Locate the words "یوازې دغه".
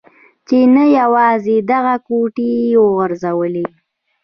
0.99-1.95